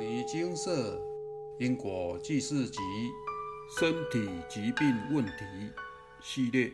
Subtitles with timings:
[0.00, 0.98] 尼精舍
[1.58, 2.78] 因果济世集
[3.78, 5.44] 身体疾病问题
[6.22, 6.72] 系列，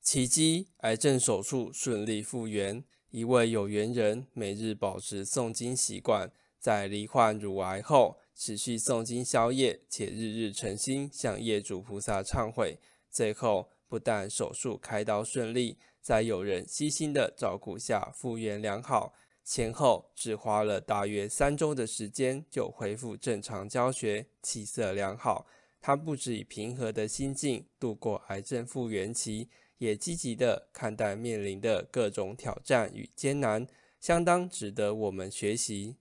[0.00, 2.84] 奇迹癌症手术顺利复原。
[3.10, 6.30] 一位有缘人每日保持诵经习惯，
[6.60, 12.78] 在罹患乳癌后，持续诵经消业，且日日诚心向业主菩萨忏悔。
[13.10, 19.12] 最后，不但手术开刀顺利，在有人悉心的照顾下复原良好。
[19.48, 25.46] 前后只花了大约三周的时间，就恢复正常教学，气色良好。
[25.80, 29.48] 他不止以平和的心境度过癌症复原期，
[29.78, 33.68] 也积极地看待面临的各种挑战与艰难，
[34.00, 35.94] 相当值得我们学习。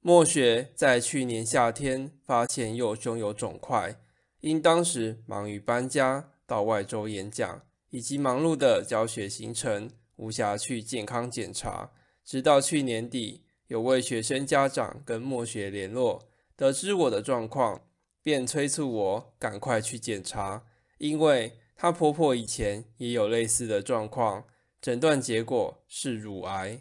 [0.00, 3.94] 莫雪在去年夏天发现右胸有肿块，
[4.40, 11.90] 因当时忙于搬家、到外州演讲以及忙碌的教学行程，无暇去健康检查。
[12.24, 17.82] 直到去年底，有位学生家长跟莫学联络，得知我的状况，
[18.22, 20.64] 便催促我赶快去检查，
[20.98, 24.44] 因为她婆婆以前也有类似的状况，
[24.80, 26.80] 诊断结果是乳癌。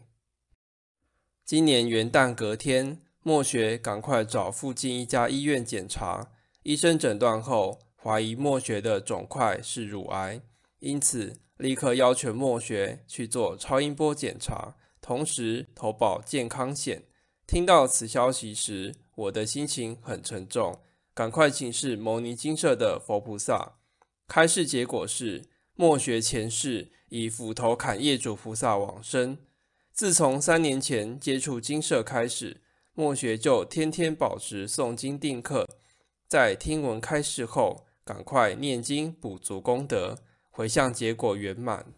[1.43, 6.31] 今年元旦隔天，莫学赶快找附近一家医院检查，
[6.63, 10.39] 医生诊断后怀疑莫学的肿块是乳癌，
[10.79, 14.75] 因此立刻要求莫学去做超音波检查。
[15.03, 17.03] 同时投保健康险。
[17.45, 20.79] 听到此消息时，我的心情很沉重，
[21.13, 23.73] 赶快请示牟尼精舍的佛菩萨。
[24.29, 25.43] 开示结果是，
[25.75, 29.37] 默学前世以斧头砍业主菩萨往生。
[29.91, 32.61] 自从三年前接触金舍开始，
[32.93, 35.67] 默学就天天保持诵经定课，
[36.29, 40.17] 在听闻开示后，赶快念经补足功德，
[40.49, 41.93] 回向结果圆满。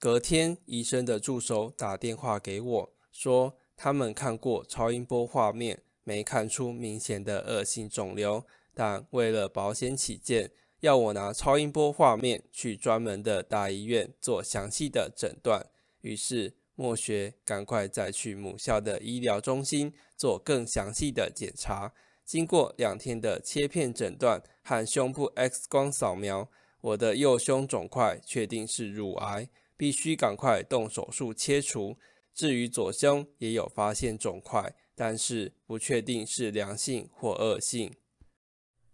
[0.00, 15.66] 隔天，医生的助手打电话给我，说他们看过超音波画面，没看出明显的恶性肿瘤，但为了保险起见，要我拿超音波画面去专门的大医院做详细的诊断。
[16.02, 21.92] 于是，莫学赶快再去母校的医疗中心做更详细的检查。
[22.24, 26.48] 经过两天的切片诊断和胸部 X 光扫描，
[26.82, 29.48] 我的右胸肿块确定是乳癌。
[29.78, 31.96] 必须赶快动手术切除。
[32.34, 37.94] 至于左胸也有发现肿块，但是不确定是良性或恶性。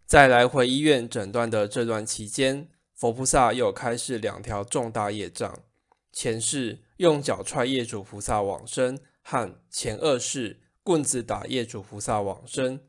[0.07, 5.65] 在来回医院诊断的这段期间，佛菩萨又开示两条重大业障：
[6.13, 12.81] 前世用脚踹业主菩萨往生，和前二世棍子打业主菩萨往生。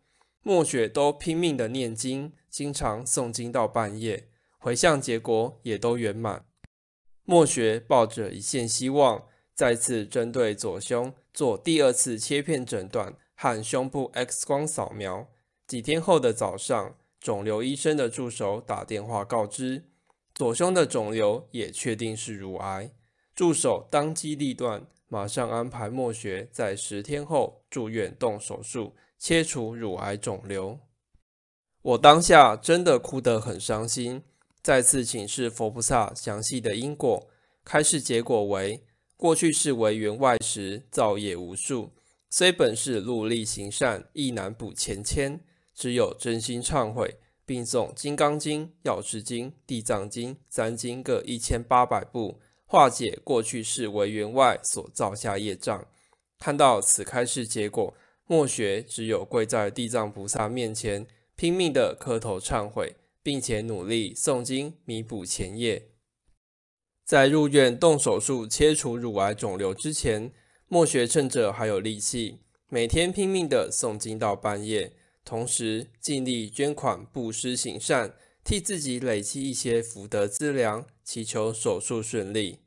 [0.42, 4.30] 墨雪都拼命的念经，经常诵经到半夜，
[4.60, 6.46] 回向结果也都圆满。
[7.26, 15.28] 莫学抱着一线希望，再次针对左胸做第二次切片诊断和胸部 X 光扫描。
[15.68, 19.86] 几天后的早上，肿瘤医生的助手打电话告知，
[20.36, 22.92] 左胸的肿瘤也确定是乳癌。
[23.34, 30.78] 助手当机立断，马上安排莫学在十天后住院动手术，切除乳癌肿瘤。
[31.82, 34.24] 我当下真的哭得很伤心。
[34.66, 37.28] 再次请示佛菩萨详细的因果，
[37.64, 38.82] 开示结果为：
[39.16, 41.92] 过去世为员外时造业无数，
[42.32, 45.40] 虽本是努力行善，亦难补前愆。
[45.76, 55.88] 只有真心忏悔，并诵《金刚经》《药师经》《地藏经》三经各一千八百部，化解过去世为员外所造下业障。
[56.40, 57.94] 看到此开示结果，
[58.26, 61.06] 默学只有跪在地藏菩萨面前，
[61.36, 62.96] 拼命的磕头忏悔。
[63.26, 65.88] 并且努力诵经弥补前业。
[67.04, 70.32] 在入院动手术切除乳癌肿瘤之前，
[70.68, 72.38] 莫学趁着还有力气，
[72.70, 74.94] 每天拼命的诵经到半夜，
[75.24, 82.60] 同时尽力捐款布施行善，替自己累积一些福德资粮，祈求手术顺利。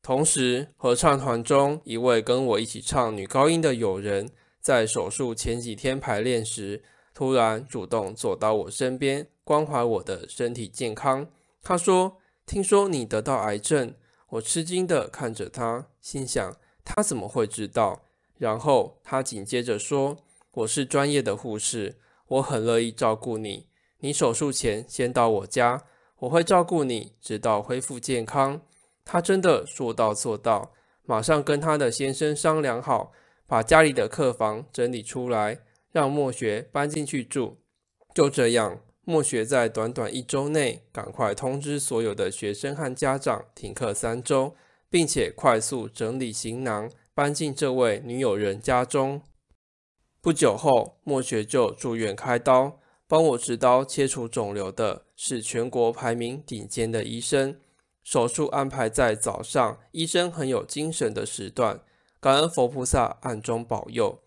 [0.00, 4.30] 同时，合唱团中一位跟我一起唱女高音的友人，
[4.60, 9.26] 在手术前几天排练时，突然主动走到我身边。
[9.44, 11.28] 关怀我的身体健康。
[11.62, 13.94] 他说：“听说你得到癌症。”
[14.30, 18.04] 我吃惊地看着他，心想他怎么会知道？
[18.38, 20.16] 然后他紧接着说
[20.52, 21.98] ：“我是专业的护士，
[22.28, 23.68] 我很乐意照顾你。
[23.98, 25.84] 你手术前先到我家，
[26.20, 28.62] 我会照顾你直到恢复健康。”
[29.04, 30.72] 他真的说到做到，
[31.04, 33.12] 马上跟他的先生商量好，
[33.46, 35.60] 把家里的客房整理出来，
[35.90, 37.58] 让莫学搬进去住。
[38.14, 38.80] 就这样。
[39.04, 44.54] 莫学在短短一周内，赶快通知所有的学生和家长停课三周，
[44.88, 49.22] 并且快速整理行囊，搬进这位女友人家中。
[50.20, 52.78] 不久后，莫学就住院开刀，
[53.08, 57.58] 帮我执刀切除肿瘤的是全国排名顶尖的医生。
[58.04, 61.80] 手术安排在早上，医生很有精神的时段，
[62.20, 64.20] 感恩佛菩萨暗中保佑。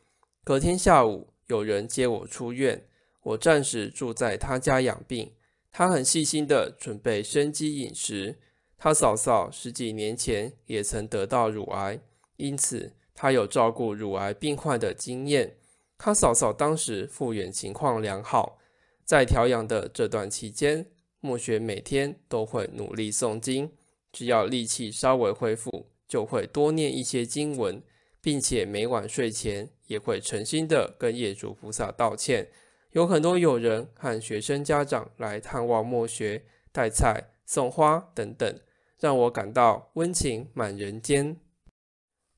[0.44, 2.86] 隔天下午，有人接我出院，
[3.25, 5.33] 我暂时住在他家养病。
[5.72, 8.39] 他很细心地准备生机饮食。
[8.77, 12.00] 他嫂嫂十几年前也曾得到乳癌，
[12.38, 15.57] 因此他有照顾乳癌病患的经验。
[15.98, 18.60] 他嫂嫂当时复原情况良好，
[19.04, 20.86] 在调养的这段期间，
[21.19, 23.72] 默雪每天都会努力诵经，
[24.12, 27.81] 只要力气稍微恢复，就会多念一些经文，
[28.22, 32.50] 并且每晚睡前也会诚心的跟业主菩萨道歉。
[32.95, 38.57] 有很多友人和学生家长来探望默学，带菜、送花等等，
[38.97, 41.36] 让我感到温情满人间。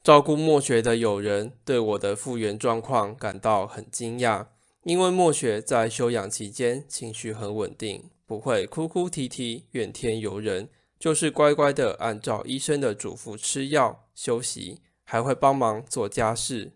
[0.04, 4.48] 照顾默学的友人对我的复原状况感到很惊讶，
[4.81, 8.10] 因为默学在休养期间情绪很稳定。
[8.25, 10.69] 不会哭哭啼啼怨天尤人，
[11.00, 16.71] 就是乖乖的按照医生的嘱咐吃药休息，还会帮忙做家事。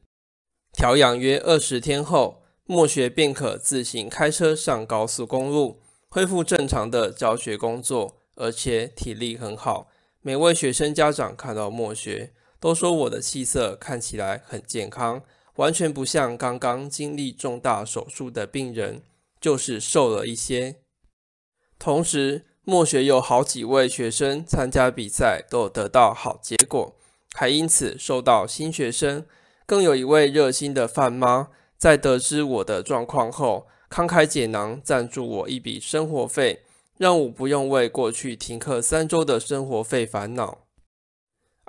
[0.71, 9.89] 调养约二十天后，默学便可自行开车上高速公路，恢复正常的教学工作，而且体力很好。
[10.21, 15.23] 每位学生家长看到默学，都说我的气色看起来很健康，
[15.55, 19.01] 完全不像刚刚经历重大手术的病人，
[19.39, 20.77] 就是瘦了一些。
[21.79, 26.95] 同时，默学有好几位学生参加比赛都得到好结果，
[27.33, 29.25] 还因此受到新学生。
[29.65, 31.49] 更有一位热心的范妈，
[31.81, 36.61] 在得知我的状况后，慷慨解囊赞助我一笔生活费，
[36.99, 40.67] 让我不用为过去停课三周的生活费烦恼。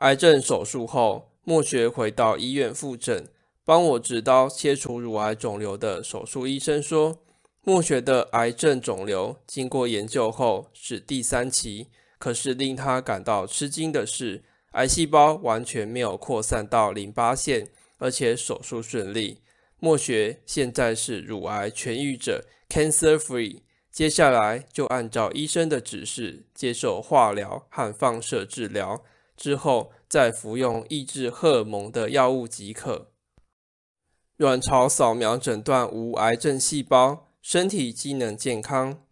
[0.01, 3.27] 癌症手术后，莫学回到医院复诊，
[3.65, 7.17] 帮我执刀切除乳癌肿瘤的手术医生说。
[7.65, 11.89] 莫学的癌症肿瘤经过研究后是第三期，
[12.19, 19.39] 可是令他感到吃惊的是，癌细胞完全没有扩散到淋巴腺，而且手术顺利。
[19.85, 29.03] 莫学现在是乳癌痊愈者 （cancer free），接下来就按照医生的指示接受化疗和放射治疗，
[29.37, 33.11] 之后再服用抑制荷尔蒙的药物即可。
[34.37, 37.33] 卵巢扫描诊断无癌症细胞。
[37.43, 39.03] 身体机能健康。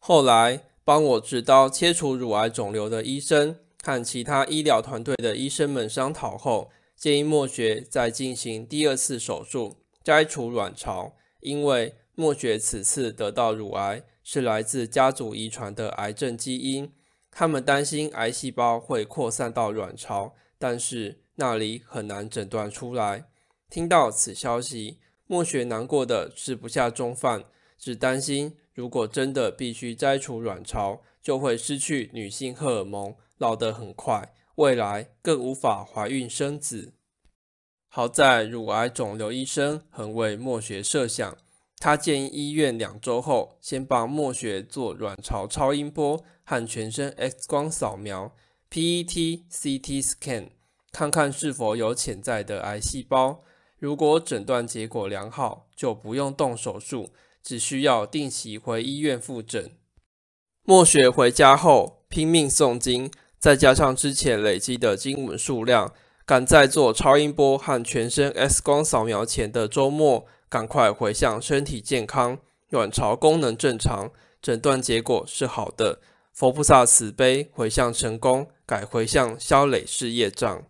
[0.00, 11.16] 后来帮我执刀切除乳癌肿瘤的医生和其他医疗团队的医生们商讨后，建议莫学再进行第二次手术，摘除卵巢。
[11.40, 16.92] 因为莫雪此次得到乳癌是来自家族遗传的癌症基因，
[17.30, 23.24] 他们担心癌细胞会扩散到卵巢，但是那里很难诊断出来。
[23.70, 27.44] 听到此消息，莫雪难过的吃不下中饭。
[27.78, 36.92] 只担心，如果真的必须摘除卵巢，就会失去女性荷尔蒙，老得很快，未来更无法怀孕生子。
[37.92, 41.36] 好在乳癌肿瘤医生很为莫学设想，
[41.78, 48.32] 他建议医院两周后先帮莫学做卵巢超音波和全身 X 光扫描
[48.70, 50.50] （PET CT scan），
[50.92, 53.42] 看看是否有潜在的癌细胞。
[53.76, 57.10] 如果诊断结果良好，就不用动手术。
[57.42, 59.72] 只需要定期回医院复诊。
[60.62, 65.94] 莫学回家后拼命诵经，再加上之前累积的经文数量，
[66.30, 76.00] 赶在做超音波和全身 X 光扫描前的周末，赶快回向身体健康、卵巢功能正常，诊断结果是好的。
[76.32, 80.64] 佛菩萨慈悲，回向成功，改回向消累世业障。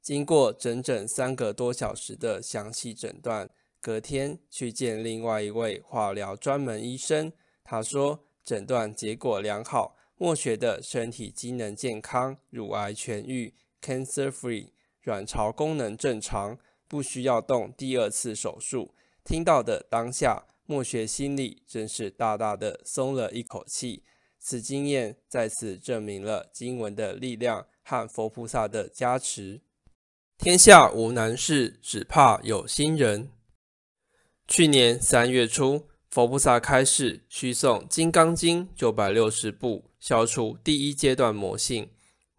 [0.00, 3.50] 经过整整三个多小时的详细诊断。
[3.80, 7.32] 隔天去见另外一位化疗专门医生，
[7.64, 14.68] 他说诊断结果良好，莫学的身体机能健康，乳癌痊愈，cancer free，
[15.02, 16.58] 卵巢功能正常，
[16.88, 18.94] 不需要动第二次手术。
[19.24, 24.04] 听到的当下，莫学心里真是大大的松了一口气。
[24.38, 29.60] 此经验再次证明了经文的力量和佛菩萨的加持。
[30.36, 33.28] 天下无难事，只怕有心人。
[34.48, 41.88] 去年三月初，佛菩萨开示需诵《金刚经》九百六十部，消除第一阶段魔性。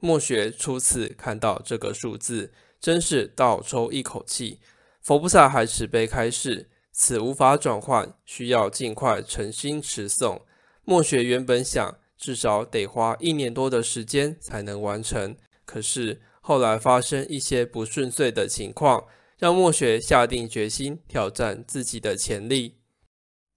[0.03, 4.60] 默学初次看到这个数字，真是倒抽一口气。
[5.00, 10.41] 佛菩萨还慈悲开示，此无法转换，需要尽快诚心持诵。
[10.83, 19.07] 默学原本想至少得花一年多的时间才能完成，可是后来发生一些不顺遂的情况，
[19.38, 22.75] 让默学下定决心挑战自己的潜力。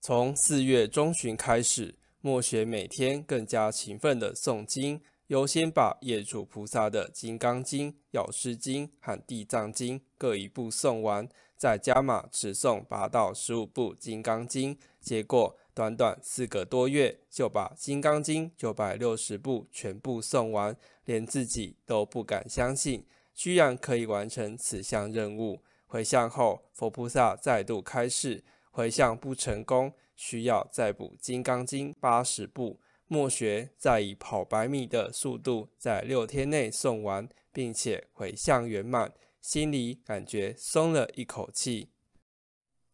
[0.00, 14.76] 从四月中旬开始，默学每天更加勤奋地诵经，优先把业主菩萨的《金刚经》、《药师经》和《地藏经》各一部诵完，再加码持诵八到十五部《金刚经》。
[15.00, 23.04] 结果短短四个多月，就把《金刚经》九百六十部全部诵完，连自己都不敢相信，
[23.34, 25.60] 居然可以完成此项任务。
[25.88, 28.44] 回向后，佛菩萨再度开示。
[28.70, 32.78] 回向不成功，需要再补《金刚经》八十部。
[33.08, 41.90] 默学再以跑百米的速度，在六天内送完，并且回向圆满，心里感觉松了一口气。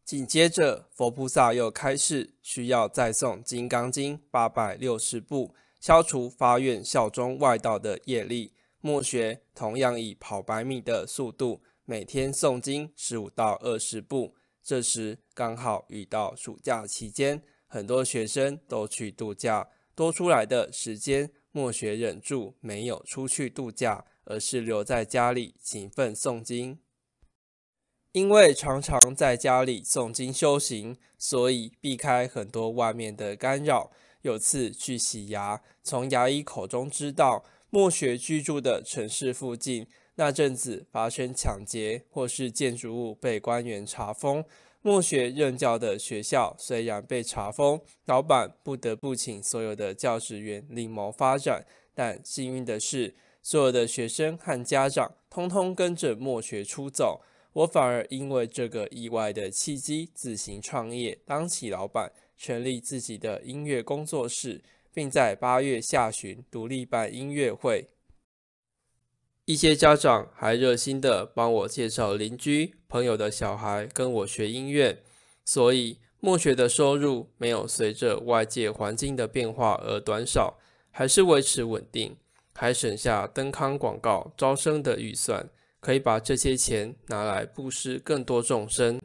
[0.05, 8.53] 紧接着，佛菩萨又开示，需要再诵《金刚经》八百六十部，消除发愿效忠外道的业力。
[8.81, 14.35] 默学同样以跑百米的速度，每天诵经十五到二十部。
[14.63, 26.79] 这时刚好遇到暑假期间，很多学生都去度假，多出来的时间，默学忍住没有出去度假，而是留在家里勤奋诵经。
[28.13, 33.91] 因为常常在家里诵经修行，所以避开很多外面的干扰。
[34.23, 44.45] 有次去洗牙，从牙医口中知道，默学居住的城市附近，那阵子发生抢劫，或是建筑物被官员查封。
[44.83, 51.65] 默学任教的学校虽然被查封，老板不得不请所有的教职员另谋发展。
[51.95, 57.23] 但幸运的是，所有的学生和家长通通跟着默学出走。
[57.53, 64.63] 我反而因为这个意外的契机，自行创业，当起老板，成立自己的音乐工作室，
[64.93, 67.89] 并在八月下旬独立办音乐会。
[69.45, 75.03] 一些家长还热心地帮我介绍邻居朋友的小孩跟我学音乐，
[75.47, 80.59] 所以默学的收入没有随着外界环境的变化而短少，
[80.91, 82.15] 还是维持稳定，
[82.53, 85.49] 还省下登康广告招生的预算，
[85.81, 89.01] 可以把这些钱拿来布施更多众生。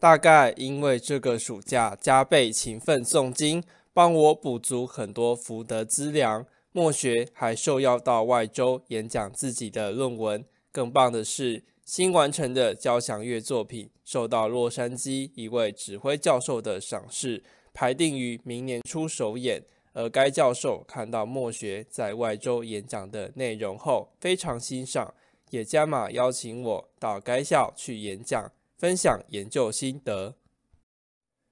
[0.00, 3.62] 大概因为这个暑假加倍勤奋诵经，
[3.92, 6.44] 帮我补足很多福德资粮。
[6.72, 19.62] 默学还受邀到外州演讲自己的论文，更棒的是，新完成的交响乐作品受到洛杉矶一位指挥教授的赏识，排定于明年初首演。
[19.92, 25.14] 而该教授看到莫学在外州演讲的内容后，非常欣赏，
[25.50, 30.34] 也加码邀请我到该校去演讲，分享研究心得。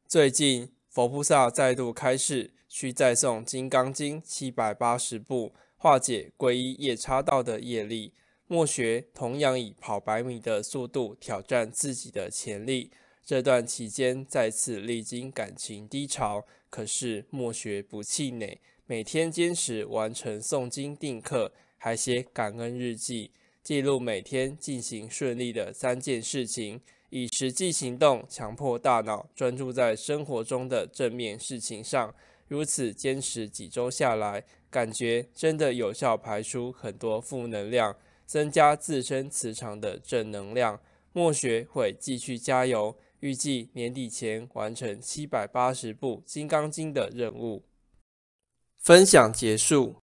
[0.08, 2.52] 最近，佛菩萨再度开示。
[2.68, 8.14] 需再诵《金刚经》七百八十部，化解皈依夜叉道的业力。
[8.52, 12.90] 莫学同样以跑百米的速度挑战自己的潜力。
[13.24, 23.30] 这段期间再次历经感情低潮，可是莫学不气馁，每天坚持完成诵经定课，还写感恩日记，
[23.62, 26.78] 记录每天进行顺利的三件事情，
[27.08, 32.14] 以实际行动强迫大脑专注在生活中的正面事情上。
[32.48, 37.96] 如此坚持几周下来，感觉真的有效排出很多负能量，
[38.32, 40.80] 增加自身磁场的正能量。
[41.12, 47.62] 默学会继续加油，预计年底前完成七百八十部《金刚经》的任务。
[48.78, 49.96] 分享结束，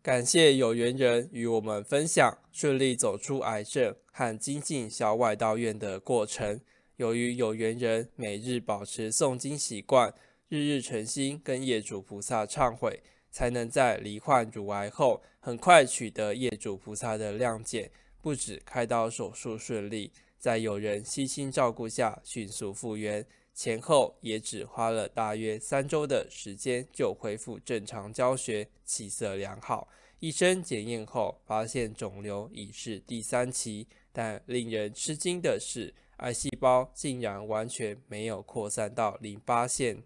[0.00, 6.58] 感谢有缘人与我们分享顺利走出癌症和精进小外道院的过程。
[6.96, 10.14] 由于有缘人每日保持诵经习惯。
[10.48, 29.88] 日日诚心跟业主菩萨忏悔，才能在罹患乳癌后很快取得业主菩萨的谅解，不止开刀手术顺利，在有人悉心照顾下迅速复原，前后也只花了大约三周的时间就恢复正常教学，气色良好。
[30.20, 40.00] 医生检验后发现肿瘤已是第三期，但令人吃惊的是，癌细胞竟然完全没有扩散到淋巴腺。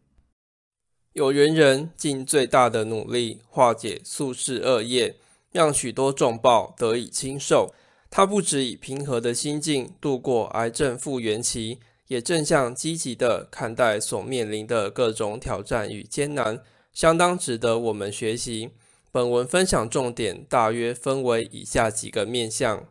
[1.17, 5.17] 有缘人尽最大的努力化解宿世恶业，
[5.51, 7.73] 让许多众报得以轻受。
[8.11, 18.73] 他不只以平和的心境度过癌症复原期，也正向积极地看待所面临的各种挑战与艰难，相当值得我们学习。
[19.11, 22.87] 本文分享重点大约分为以下几个面向：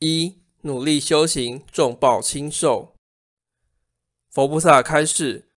[0.00, 2.92] 一、努力修行，重报轻受。
[4.30, 5.53] 佛菩萨开示。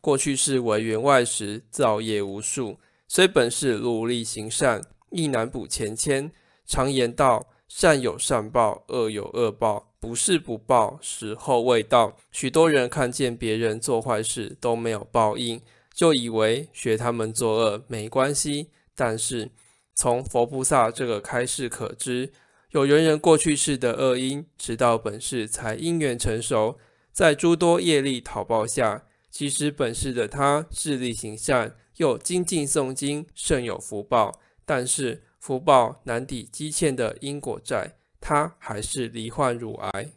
[0.00, 6.30] 过去世为员外时造业无数，虽本是努力行善，亦难补前愆。
[6.64, 15.60] 常言道：“善有善报，恶有恶报，不是不报，时候未到。”许多人看见别人做坏事都没有报应，
[15.92, 18.70] 就以为学他们作恶没关系。
[18.94, 19.50] 但是
[19.94, 22.32] 从佛菩萨这个开示可知，
[22.70, 26.78] 有缘人过去世的恶因，直到本世才因缘成熟，
[27.12, 40.10] 在诸多业力讨报下，其实本世的他智力行善，又精进诵经，甚有福报，但是福报难抵积欠的因果债，他还是罹患乳癌。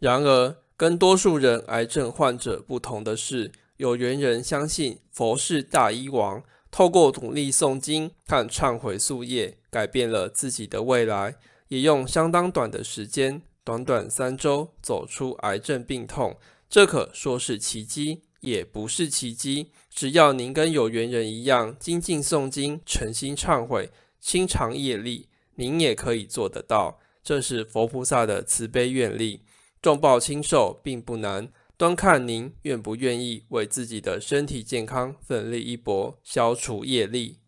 [0.00, 11.36] 然而，跟多数人癌症患者不同的是，有缘人相信佛是大医王，透过努力诵经和忏悔宿业，改变了自己的未来，
[11.68, 16.36] 也用相当短的时间，短短三周，走出癌症病痛。
[16.74, 19.70] 这可说是奇迹，也不是奇迹。
[19.88, 26.98] 只要您跟有缘人一样精进诵经、诚心忏悔、清偿业力，您也可以做得到。
[27.22, 29.42] 这是佛菩萨的慈悲愿力，
[29.80, 37.38] 重报轻受并不难，端看您愿不愿意为自己的身体健康奋力一搏，消除业力。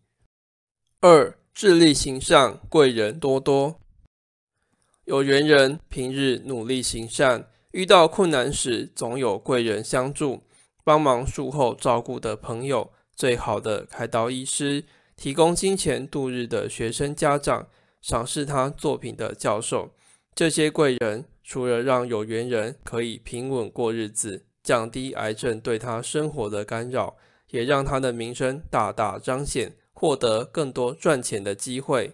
[1.01, 3.81] 二、智力行善，贵人多多。
[5.03, 10.43] 有缘人平日努力行善，遇到困难时总有贵人相助。
[10.83, 14.85] 帮忙术后照顾的朋友，最好的开刀医师，
[15.17, 17.67] 提供金钱度日的学生家长，
[18.01, 19.91] 赏识他作品的教授，
[20.33, 27.17] 这些贵人除了让有缘人可以平稳过日子，降低癌症对他生活的干扰，
[27.49, 32.13] 也让他的名声大大彰显，获得更多赚钱的机会。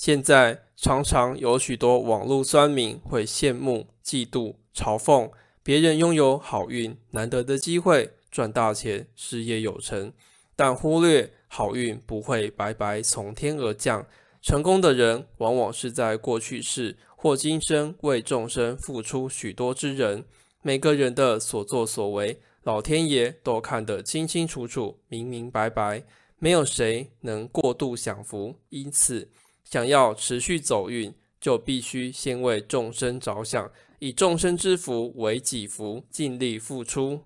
[0.00, 5.30] 现在常常有许多网络酸民会羡慕、嫉妒、嘲讽。
[5.62, 10.10] 别人拥有好运、难得的机会赚大钱、事业有成，
[10.56, 14.06] 但忽略好运不会白白从天而降。
[14.40, 20.24] 成功的人往往是在过去世或今生为众生付出许多之人。
[20.62, 26.02] 每个人的所作所为，老天爷都看得清清楚楚、明明白白，
[26.38, 28.54] 没有谁能过度享福。
[28.70, 29.28] 因此，
[29.70, 33.70] 想要持续走运，就必须先为众生着想。
[34.00, 37.20] 以众生之福为己福，尽力付出。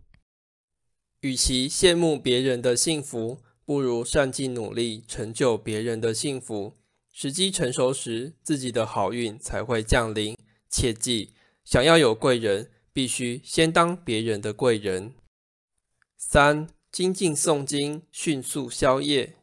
[1.20, 6.74] 与其羡慕别人的幸福，不如善尽努力成就别人的幸福。
[7.10, 10.36] 时机成熟时，自己的好运才会降临。
[10.68, 11.32] 切记，
[11.64, 15.14] 想要有贵人，必须先当别人的贵人。
[16.18, 19.36] 三、精进诵经，迅速消业。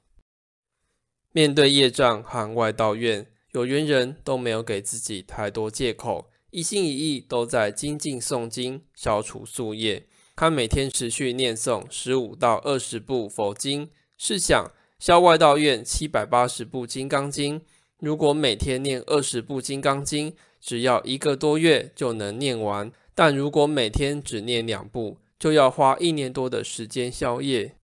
[1.33, 6.29] 面对业障和外道愿，有缘人都没有给自己太多借口。
[6.49, 10.07] 一心一意都在精进诵经，消除宿业。
[10.35, 13.89] 他每天持续念诵十五到二十部佛经。
[14.17, 17.61] 试想，消外道愿七百八十部金刚经，
[17.99, 27.75] 如果每天念二十部金刚经，只要一个多月就能念完；但如果每天只念两部，就要花一年多的时间消业。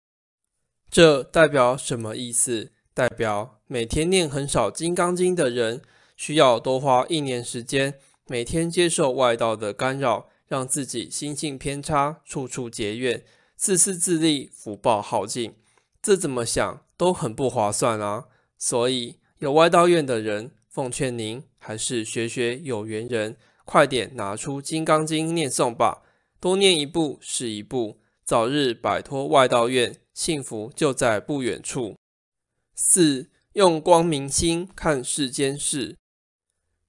[0.89, 2.71] 这代表什么意思？
[2.97, 5.83] 代表每天念很少金刚经的人，
[6.15, 7.93] 需要多花一年时间。
[8.25, 13.23] 每天接受外道的干扰，让自己心性偏差，处处结怨，
[13.55, 15.53] 自私自利，福报耗尽，
[16.01, 18.25] 这怎么想都很不划算啊！
[18.57, 26.01] 所以有外道愿的人，奉劝您还是学学有缘人，快点拿出《金刚经》念诵吧，
[26.39, 31.95] 多念一步是一步，早日摆脱外道愿，幸福就在不远处。
[32.79, 35.97] 四，用光明心看世间事。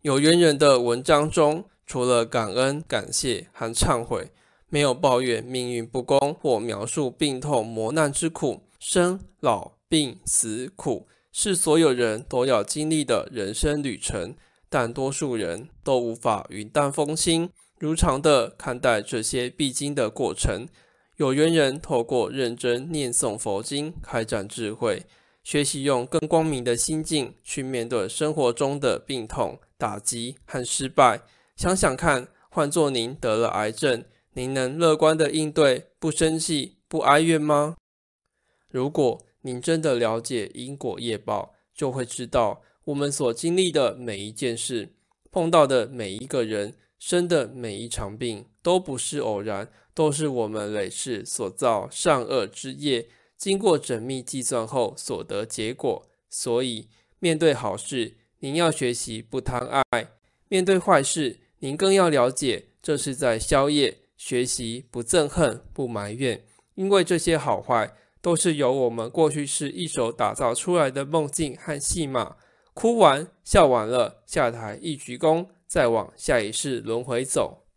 [0.03, 4.31] 有缘人的文章中，除了感恩、感谢和忏悔，
[4.69, 8.65] 没有抱怨命运不公或描述病痛磨难之苦。
[8.79, 14.37] 生老病死苦是所有人都要经历的人生旅程，
[14.69, 17.49] 但多数人都无法云淡风轻、
[17.79, 20.69] 如常地看待这些必经的过程。
[21.17, 25.07] 有缘人透过认真念诵佛经，开展智慧，
[25.49, 29.59] 学习用更光明的心境去面对生活中的病痛。
[29.79, 31.23] 打击和失败，
[31.57, 37.79] 想想看，换作您得了癌症，您能乐观地应对，不生气、不哀怨吗？
[38.69, 44.93] 如果您真的了解因果业报，就会知道，我们所经历的每一件事，
[45.31, 56.07] 碰到的每一个人，生的每一场病，都不是偶然，都是我们累世所造善恶之业，经过缜密计算后所得结果。
[56.29, 59.83] 所以，面对好事，您要学习不贪爱，
[60.49, 64.01] 面对坏事，您更要了解这是在消业。
[64.19, 72.35] 学习不憎恨、不埋怨，因为这些好坏都是由我们过去世一手打造出来的梦境和戏码。
[72.75, 77.69] 哭完笑完了，下台一鞠躬，再往下一世轮回走。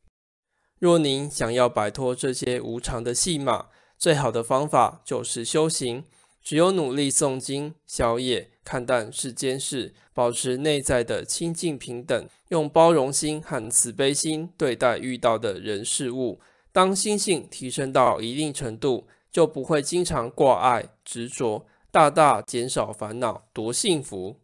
[0.80, 3.68] 若您想要摆脱这些无常的戏码，
[4.02, 6.04] 最好的方法就是修行。
[6.42, 16.42] 只有努力诵经、消业、看淡世间事，保持内在的清净平等，用包容心和慈悲心对待遇到的人事物。
[16.72, 24.38] 当心性提升到一定程度，就不会经常挂碍执着，大大减少烦恼，多幸福！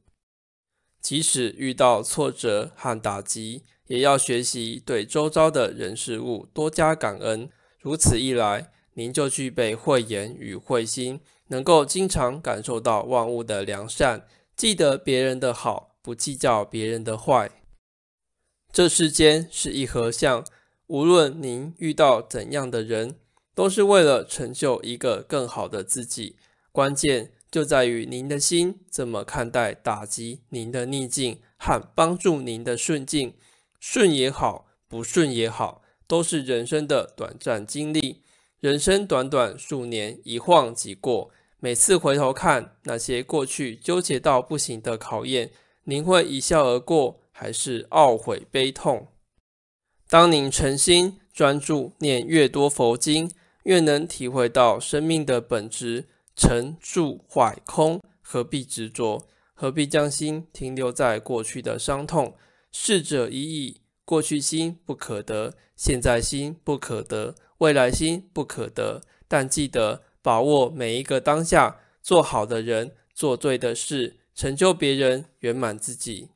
[1.01, 7.49] 即使遇到挫折和打击，也要学习对周遭的人事物多加感恩。
[7.79, 11.21] 如此一来，您就具备慧眼与慧心。
[11.49, 17.49] 能够经常感受到万物的良善，记得别人的好，不计较别人的坏。
[18.73, 20.43] 这世间是一合相，
[20.87, 23.15] 无论您遇到怎样的人，
[23.55, 26.35] 都是为了成就一个更好的自己。
[26.73, 33.35] 关键就在于您的心怎么看待打击您的逆境和帮助您的顺境。
[33.79, 38.23] 顺也好，不顺也好，都是人生的短暂经历。
[38.59, 41.29] 人生短短数年，一晃即过。
[41.59, 45.51] 每次回头看那些过去纠结到不行的考验，
[45.83, 49.09] 您会一笑而过，还是懊悔悲痛？
[50.09, 53.31] 当您诚心专注念越多佛经，
[53.63, 59.27] 越能体会到生命的本质：成住坏空，何必执着？
[59.53, 62.35] 何必将心停留在过去的伤痛？
[62.71, 69.01] 逝者已矣，过去心不可得，现在心不可得，未来心不可得。
[69.27, 70.03] 但记得。
[70.19, 76.31] 把握每一个当下，做好的人，做对的事，成就别人，圆满自己。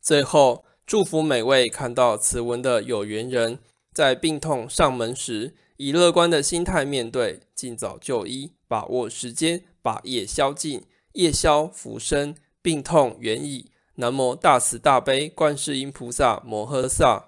[0.00, 3.58] 最后，祝福每位看到此文的有缘人，
[3.92, 13.70] 在病痛上门时，以乐观的心态面对，尽早就医，把握时间，把业消尽，业消福生，病痛远矣。
[13.96, 17.27] 南无大慈大悲观世音菩萨摩诃萨。